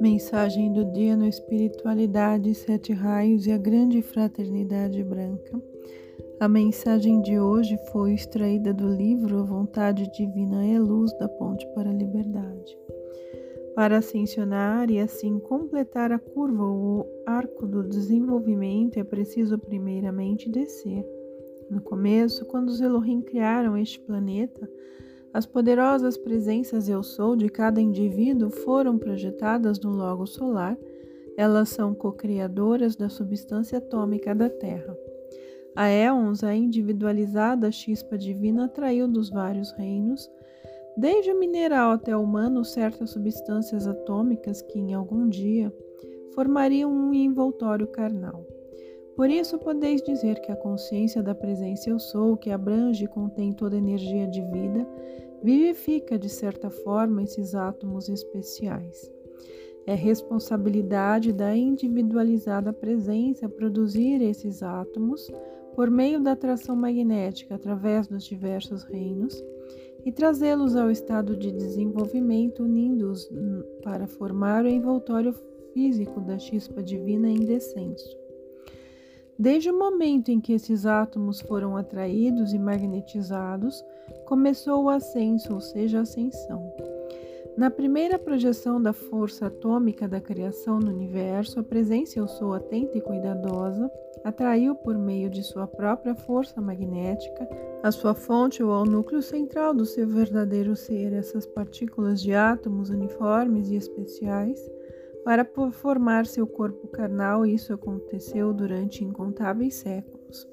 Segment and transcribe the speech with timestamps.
[0.00, 5.60] Mensagem do dia no Espiritualidade, Sete Raios e a Grande Fraternidade Branca.
[6.40, 11.66] A mensagem de hoje foi extraída do livro A Vontade Divina é Luz da Ponte
[11.74, 12.78] para a Liberdade.
[13.74, 21.06] Para ascensionar e assim completar a curva ou arco do desenvolvimento, é preciso primeiramente descer.
[21.70, 24.66] No começo, quando os Elohim criaram este planeta,
[25.32, 30.76] as poderosas presenças Eu Sou de cada indivíduo foram projetadas no logo solar.
[31.36, 34.96] Elas são co-criadoras da substância atômica da Terra.
[35.76, 40.28] A éons, a individualizada chispa divina, atraiu dos vários reinos,
[40.96, 45.72] desde o mineral até o humano, certas substâncias atômicas que, em algum dia,
[46.34, 48.44] formariam um envoltório carnal.
[49.20, 53.52] Por isso, podeis dizer que a consciência da presença Eu Sou, que abrange e contém
[53.52, 54.88] toda a energia de vida,
[55.42, 59.12] vivifica de certa forma esses átomos especiais.
[59.86, 65.30] É responsabilidade da individualizada presença produzir esses átomos
[65.74, 69.44] por meio da atração magnética através dos diversos reinos
[70.02, 73.30] e trazê-los ao estado de desenvolvimento, unindo-os
[73.82, 75.34] para formar o envoltório
[75.74, 78.19] físico da chispa divina em descenso.
[79.40, 83.82] Desde o momento em que esses átomos foram atraídos e magnetizados,
[84.26, 86.70] começou o ascenso, ou seja, a ascensão.
[87.56, 92.98] Na primeira projeção da força atômica da criação no universo, a presença eu sou atenta
[92.98, 93.90] e cuidadosa
[94.22, 97.48] atraiu por meio de sua própria força magnética
[97.82, 102.90] a sua fonte ou ao núcleo central do seu verdadeiro ser essas partículas de átomos
[102.90, 104.60] uniformes e especiais
[105.24, 110.48] para formar seu corpo carnal, isso aconteceu durante incontáveis séculos.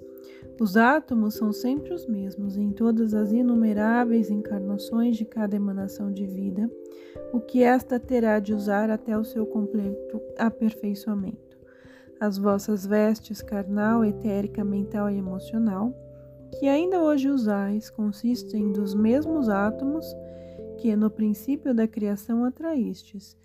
[0.60, 6.26] Os átomos são sempre os mesmos em todas as inumeráveis encarnações de cada emanação de
[6.26, 6.70] vida,
[7.32, 11.58] o que esta terá de usar até o seu completo aperfeiçoamento.
[12.20, 15.94] As vossas vestes carnal, etérica, mental e emocional,
[16.60, 20.06] que ainda hoje usais, consistem dos mesmos átomos
[20.78, 23.38] que no princípio da criação atraístes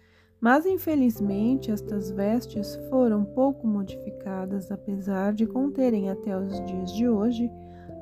[0.43, 7.49] mas infelizmente estas vestes foram pouco modificadas, apesar de conterem até os dias de hoje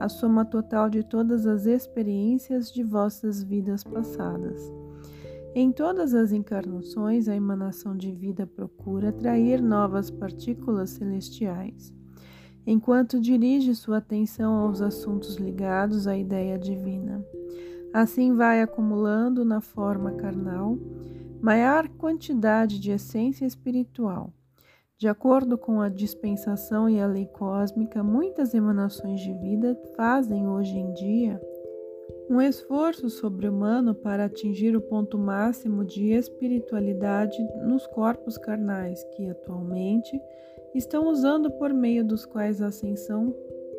[0.01, 4.73] a soma total de todas as experiências de vossas vidas passadas.
[5.55, 11.93] Em todas as encarnações, a emanação de vida procura atrair novas partículas celestiais,
[12.67, 17.22] enquanto dirige sua atenção aos assuntos ligados à ideia divina.
[17.93, 20.78] Assim vai acumulando na forma carnal
[21.41, 24.33] maior quantidade de essência espiritual.
[24.99, 30.77] De acordo com a dispensação e a lei cósmica, muitas emanações de vida fazem hoje
[30.77, 31.41] em dia
[32.31, 37.37] um esforço sobre-humano para atingir o ponto máximo de espiritualidade
[37.67, 40.17] nos corpos carnais que atualmente
[40.72, 43.34] estão usando por meio dos quais a ascensão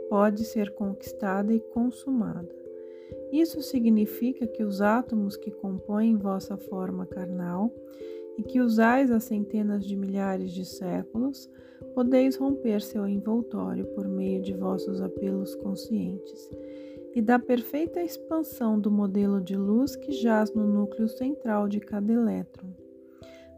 [0.09, 2.60] pode ser conquistada e consumada.
[3.31, 7.73] Isso significa que os átomos que compõem vossa forma carnal
[8.37, 11.49] e que usais há centenas de milhares de séculos,
[11.93, 16.49] podeis romper seu envoltório por meio de vossos apelos conscientes
[17.13, 22.11] e da perfeita expansão do modelo de luz que jaz no núcleo central de cada
[22.11, 22.69] elétron.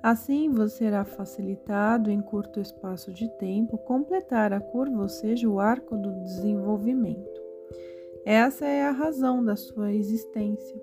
[0.02, 5.60] Assim vos será facilitado em curto espaço de tempo completar a curva, ou seja, o
[5.60, 7.43] arco do desenvolvimento.
[8.26, 10.82] Essa é a razão da sua existência,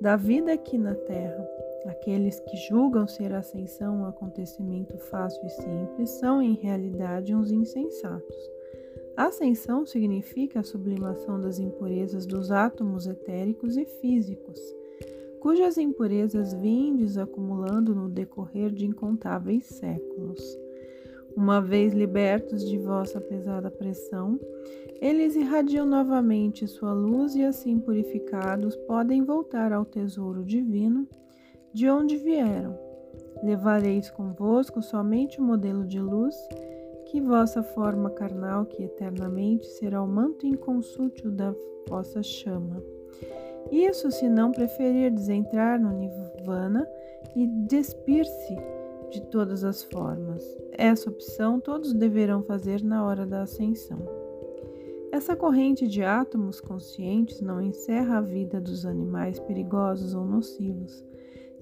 [0.00, 1.46] da vida aqui na Terra.
[1.86, 7.52] Aqueles que julgam ser a ascensão um acontecimento fácil e simples são, em realidade, uns
[7.52, 8.50] insensatos.
[9.14, 14.58] Ascensão significa a sublimação das impurezas dos átomos etéricos e físicos,
[15.40, 20.42] cujas impurezas vêm desacumulando no decorrer de incontáveis séculos.
[21.36, 24.38] Uma vez libertos de vossa pesada pressão,
[25.02, 31.08] eles irradiam novamente sua luz e, assim purificados, podem voltar ao tesouro divino
[31.72, 32.78] de onde vieram.
[33.42, 36.36] Levareis convosco somente o modelo de luz,
[37.06, 41.52] que vossa forma carnal, que eternamente será o manto inconsútil da
[41.88, 42.80] vossa chama.
[43.72, 46.86] Isso se não preferirdes entrar no Nirvana
[47.34, 48.56] e despir-se
[49.10, 50.44] de todas as formas.
[50.70, 54.21] Essa opção todos deverão fazer na hora da ascensão.
[55.12, 61.04] Essa corrente de átomos conscientes não encerra a vida dos animais perigosos ou nocivos,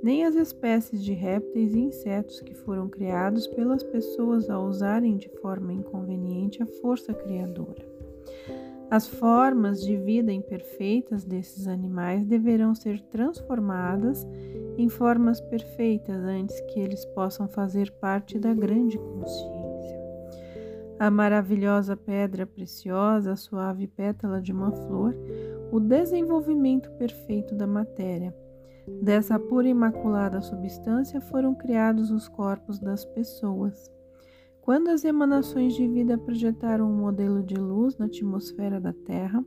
[0.00, 5.29] nem as espécies de répteis e insetos que foram criados pelas pessoas ao usarem de
[5.41, 7.85] forma inconveniente a força criadora.
[8.88, 14.25] As formas de vida imperfeitas desses animais deverão ser transformadas
[14.79, 19.59] em formas perfeitas antes que eles possam fazer parte da grande consciência.
[21.00, 25.17] A maravilhosa pedra preciosa, a suave pétala de uma flor,
[25.73, 28.37] o desenvolvimento perfeito da matéria.
[29.00, 33.91] Dessa pura e imaculada substância foram criados os corpos das pessoas.
[34.61, 39.43] Quando as emanações de vida projetaram um modelo de luz na atmosfera da Terra,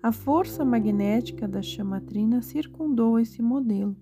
[0.00, 3.96] a força magnética da chamatrina circundou esse modelo,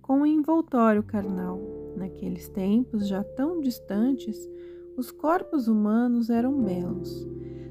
[0.00, 1.60] com um envoltório carnal.
[1.94, 4.48] Naqueles tempos já tão distantes,
[4.96, 7.28] os corpos humanos eram belos.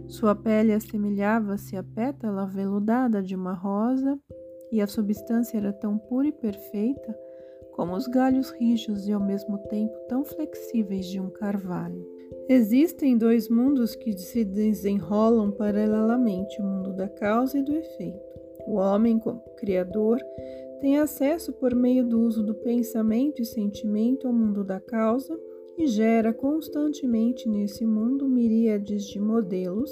[0.08, 4.20] Sua pele assemelhava-se à pétala veludada de uma rosa,
[4.72, 7.16] e a substância era tão pura e perfeita
[7.76, 12.08] como os galhos rijos e ao mesmo tempo tão flexíveis de um carvalho.
[12.48, 18.20] Existem dois mundos que se desenrolam paralelamente: o mundo da causa e do efeito.
[18.66, 20.20] O homem, como criador,
[20.80, 25.38] tem acesso por meio do uso do pensamento e sentimento ao mundo da causa
[25.78, 29.92] e gera constantemente nesse mundo miríades de modelos,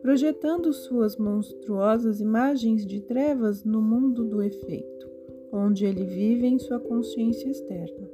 [0.00, 5.10] projetando suas monstruosas imagens de trevas no mundo do efeito
[5.52, 8.08] onde ele vive em sua consciência externa.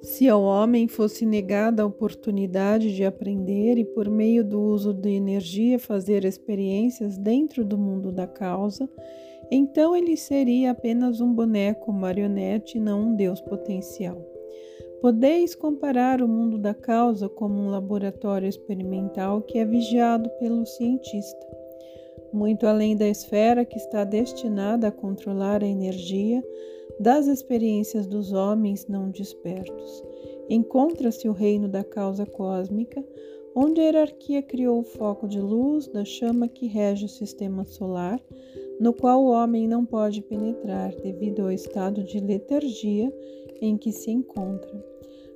[0.00, 5.10] Se ao homem fosse negada a oportunidade de aprender e, por meio do uso de
[5.10, 8.88] energia, fazer experiências dentro do mundo da causa,
[9.50, 14.37] então ele seria apenas um boneco marionete, não um Deus potencial.
[15.00, 21.46] Podeis comparar o mundo da causa como um laboratório experimental que é vigiado pelo cientista.
[22.32, 26.42] Muito além da esfera que está destinada a controlar a energia,
[26.98, 30.04] das experiências dos homens não despertos.
[30.48, 33.04] Encontra-se o reino da causa cósmica,
[33.54, 38.20] onde a hierarquia criou o foco de luz da chama que rege o sistema solar,
[38.80, 43.12] no qual o homem não pode penetrar devido ao estado de letargia
[43.60, 44.84] em que se encontra.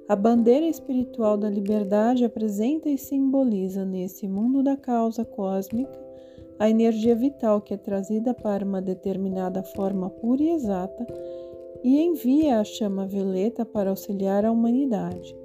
[0.09, 6.03] A bandeira espiritual da liberdade apresenta e simboliza nesse mundo da causa cósmica
[6.59, 11.07] a energia vital que é trazida para uma determinada forma pura e exata
[11.83, 15.37] e envia a chama violeta para auxiliar a humanidade.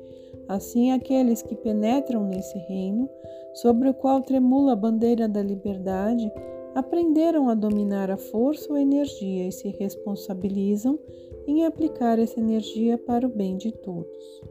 [0.47, 3.09] Assim, aqueles que penetram nesse reino,
[3.55, 6.31] sobre o qual tremula a bandeira da liberdade,
[6.77, 10.99] aprenderam a dominar a força ou energia e se responsabilizam
[11.47, 14.41] em aplicar essa energia para o bem de todos.